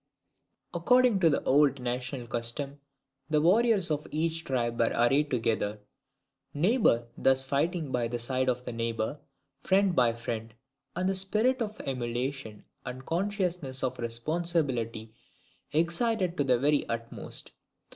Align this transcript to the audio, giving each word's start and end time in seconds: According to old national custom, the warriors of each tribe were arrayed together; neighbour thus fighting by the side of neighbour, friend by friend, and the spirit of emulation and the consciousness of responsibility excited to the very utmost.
According 0.73 1.19
to 1.19 1.43
old 1.43 1.79
national 1.79 2.25
custom, 2.25 2.79
the 3.29 3.39
warriors 3.39 3.91
of 3.91 4.07
each 4.09 4.45
tribe 4.45 4.79
were 4.79 4.89
arrayed 4.95 5.29
together; 5.29 5.77
neighbour 6.55 7.07
thus 7.15 7.45
fighting 7.45 7.91
by 7.91 8.07
the 8.07 8.17
side 8.17 8.49
of 8.49 8.65
neighbour, 8.65 9.19
friend 9.59 9.95
by 9.95 10.13
friend, 10.13 10.55
and 10.95 11.07
the 11.07 11.13
spirit 11.13 11.61
of 11.61 11.79
emulation 11.81 12.65
and 12.83 13.01
the 13.01 13.05
consciousness 13.05 13.83
of 13.83 13.99
responsibility 13.99 15.13
excited 15.71 16.35
to 16.35 16.43
the 16.45 16.57
very 16.57 16.89
utmost. 16.89 17.51